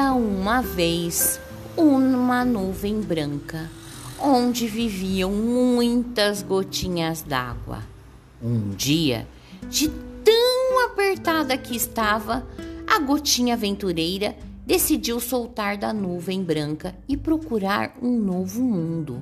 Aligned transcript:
uma 0.00 0.62
vez 0.62 1.38
uma 1.76 2.44
nuvem 2.44 3.00
branca, 3.00 3.70
onde 4.18 4.66
viviam 4.66 5.30
muitas 5.30 6.42
gotinhas 6.42 7.22
d'água. 7.22 7.82
Um 8.42 8.70
dia, 8.70 9.26
de 9.68 9.88
tão 10.24 10.86
apertada 10.86 11.58
que 11.58 11.76
estava, 11.76 12.46
a 12.86 12.98
gotinha 13.00 13.54
aventureira 13.54 14.34
decidiu 14.66 15.20
soltar 15.20 15.76
da 15.76 15.92
nuvem 15.92 16.42
branca 16.42 16.94
e 17.06 17.14
procurar 17.14 17.94
um 18.00 18.18
novo 18.18 18.62
mundo. 18.62 19.20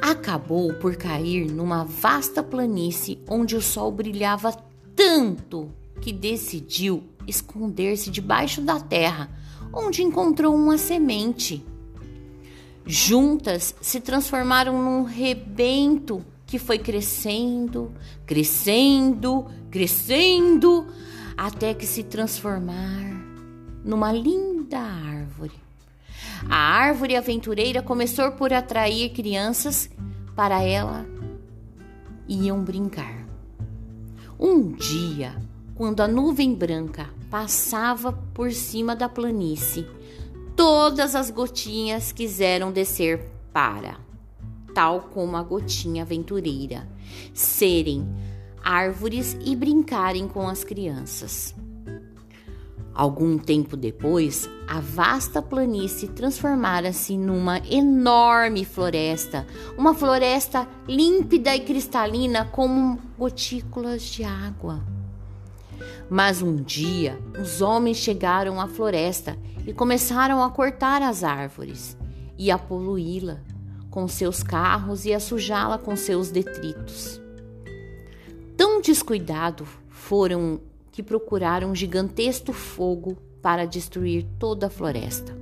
Acabou 0.00 0.72
por 0.74 0.94
cair 0.94 1.50
numa 1.50 1.84
vasta 1.84 2.40
planície 2.42 3.18
onde 3.28 3.56
o 3.56 3.62
sol 3.62 3.90
brilhava 3.90 4.56
tanto 4.94 5.70
que 6.00 6.12
decidiu 6.12 7.04
esconder-se 7.26 8.10
debaixo 8.10 8.60
da 8.60 8.80
terra, 8.80 9.30
onde 9.72 10.02
encontrou 10.02 10.54
uma 10.54 10.78
semente. 10.78 11.64
Juntas 12.86 13.74
se 13.80 14.00
transformaram 14.00 14.82
num 14.82 15.02
rebento 15.02 16.24
que 16.46 16.58
foi 16.58 16.78
crescendo, 16.78 17.92
crescendo, 18.24 19.46
crescendo, 19.70 20.86
até 21.36 21.74
que 21.74 21.86
se 21.86 22.02
transformar 22.02 23.04
numa 23.84 24.10
linda 24.10 24.78
árvore. 24.78 25.52
A 26.48 26.56
árvore 26.56 27.16
aventureira 27.16 27.82
começou 27.82 28.32
por 28.32 28.52
atrair 28.52 29.10
crianças 29.10 29.90
para 30.34 30.62
ela 30.62 31.06
iam 32.28 32.62
brincar. 32.62 33.26
Um 34.38 34.72
dia, 34.72 35.34
quando 35.78 36.00
a 36.00 36.08
nuvem 36.08 36.52
branca 36.52 37.08
passava 37.30 38.12
por 38.34 38.50
cima 38.50 38.96
da 38.96 39.08
planície, 39.08 39.86
todas 40.56 41.14
as 41.14 41.30
gotinhas 41.30 42.10
quiseram 42.10 42.72
descer 42.72 43.30
para, 43.52 43.96
tal 44.74 45.02
como 45.02 45.36
a 45.36 45.42
gotinha 45.44 46.02
aventureira, 46.02 46.88
serem 47.32 48.08
árvores 48.60 49.36
e 49.40 49.54
brincarem 49.54 50.26
com 50.26 50.48
as 50.48 50.64
crianças. 50.64 51.54
Algum 52.92 53.38
tempo 53.38 53.76
depois, 53.76 54.50
a 54.66 54.80
vasta 54.80 55.40
planície 55.40 56.08
transformara-se 56.08 57.16
numa 57.16 57.58
enorme 57.58 58.64
floresta, 58.64 59.46
uma 59.76 59.94
floresta 59.94 60.66
límpida 60.88 61.54
e 61.54 61.60
cristalina 61.60 62.46
como 62.46 62.98
gotículas 63.16 64.02
de 64.02 64.24
água. 64.24 64.97
Mas 66.08 66.42
um 66.42 66.56
dia, 66.56 67.18
os 67.40 67.60
homens 67.60 67.98
chegaram 67.98 68.60
à 68.60 68.66
floresta 68.66 69.36
e 69.66 69.72
começaram 69.72 70.42
a 70.42 70.50
cortar 70.50 71.02
as 71.02 71.22
árvores 71.22 71.96
e 72.36 72.50
a 72.50 72.58
poluí-la 72.58 73.40
com 73.90 74.06
seus 74.06 74.42
carros 74.42 75.04
e 75.04 75.12
a 75.12 75.20
sujá-la 75.20 75.78
com 75.78 75.96
seus 75.96 76.30
detritos. 76.30 77.20
Tão 78.56 78.80
descuidado 78.80 79.66
foram 79.88 80.60
que 80.92 81.02
procuraram 81.02 81.70
um 81.70 81.74
gigantesco 81.74 82.52
fogo 82.52 83.16
para 83.42 83.64
destruir 83.64 84.26
toda 84.38 84.66
a 84.66 84.70
floresta. 84.70 85.36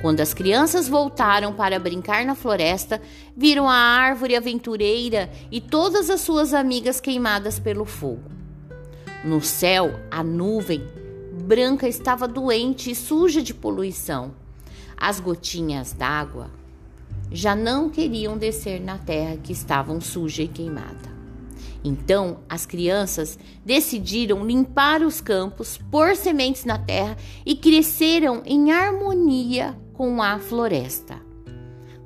Quando 0.00 0.20
as 0.20 0.32
crianças 0.32 0.88
voltaram 0.88 1.52
para 1.52 1.78
brincar 1.78 2.24
na 2.24 2.34
floresta, 2.34 3.00
viram 3.36 3.68
a 3.68 3.74
árvore 3.74 4.36
aventureira 4.36 5.30
e 5.50 5.60
todas 5.60 6.08
as 6.08 6.20
suas 6.20 6.54
amigas 6.54 7.00
queimadas 7.00 7.58
pelo 7.58 7.84
fogo. 7.84 8.30
No 9.24 9.40
céu, 9.40 9.98
a 10.10 10.22
nuvem 10.22 10.86
branca 11.42 11.88
estava 11.88 12.28
doente 12.28 12.90
e 12.90 12.94
suja 12.94 13.42
de 13.42 13.52
poluição. 13.52 14.32
As 14.96 15.18
gotinhas 15.18 15.92
d'água 15.92 16.50
já 17.30 17.56
não 17.56 17.90
queriam 17.90 18.38
descer 18.38 18.80
na 18.80 18.96
terra 18.96 19.36
que 19.36 19.52
estavam 19.52 20.00
suja 20.00 20.42
e 20.42 20.48
queimada. 20.48 21.18
Então, 21.82 22.40
as 22.48 22.64
crianças 22.64 23.38
decidiram 23.64 24.46
limpar 24.46 25.02
os 25.02 25.20
campos, 25.20 25.78
pôr 25.90 26.14
sementes 26.16 26.64
na 26.64 26.78
terra 26.78 27.16
e 27.44 27.56
cresceram 27.56 28.42
em 28.44 28.72
harmonia 28.72 29.76
com 29.94 30.22
a 30.22 30.38
floresta, 30.38 31.20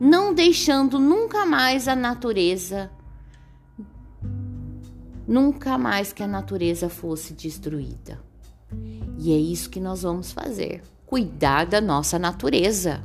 não 0.01 0.33
deixando 0.33 0.99
nunca 0.99 1.45
mais 1.45 1.89
a 1.89 1.97
natureza 1.97 2.91
nunca 5.33 5.79
mais 5.79 6.13
que 6.13 6.23
a 6.23 6.29
natureza 6.29 6.91
fosse 6.91 7.33
destruída. 7.33 8.21
E 9.19 9.33
é 9.33 9.37
isso 9.37 9.71
que 9.71 9.81
nós 9.81 10.03
vamos 10.03 10.31
fazer: 10.31 10.83
cuidar 11.07 11.65
da 11.65 11.81
nossa 11.81 12.19
natureza. 12.19 13.03